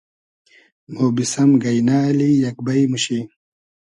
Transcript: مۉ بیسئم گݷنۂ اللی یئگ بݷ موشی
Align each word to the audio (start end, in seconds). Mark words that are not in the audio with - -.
مۉ 0.93 1.13
بیسئم 1.15 1.49
گݷنۂ 1.63 1.95
اللی 2.09 2.29
یئگ 2.43 2.57
بݷ 2.65 2.79
موشی 2.91 3.19